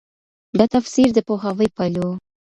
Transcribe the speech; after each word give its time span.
دا 0.57 0.65
تفسیر 0.75 1.09
د 1.13 1.19
پوهاوي 1.27 1.67
پيل 1.77 1.95
و. 2.01 2.05